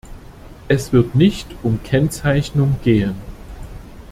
Es 0.67 0.93
wird 0.93 1.13
nicht 1.13 1.53
um 1.61 1.83
Kennzeichnung 1.83 2.79
gehen. 2.83 3.13